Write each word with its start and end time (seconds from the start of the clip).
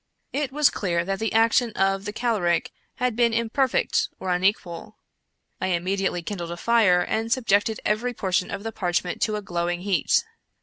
It 0.33 0.51
was 0.51 0.71
clear 0.71 1.05
that 1.05 1.19
the 1.19 1.31
action 1.31 1.71
of 1.73 2.05
the 2.05 2.11
caloric 2.11 2.71
had 2.95 3.15
been 3.15 3.35
imperfect 3.35 4.09
or 4.19 4.31
unequal. 4.33 4.97
I 5.61 5.67
immediately 5.67 6.23
kindled 6.23 6.49
a 6.49 6.57
fire, 6.57 7.01
and 7.01 7.31
subjected 7.31 7.79
every 7.85 8.15
portion 8.15 8.49
of 8.49 8.63
the 8.63 8.71
parchment 8.71 9.21
to 9.21 9.35
a 9.35 9.43
glowing 9.43 9.81
heat. 9.81 10.23